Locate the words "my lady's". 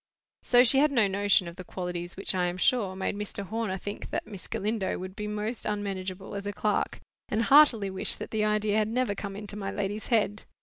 9.55-10.07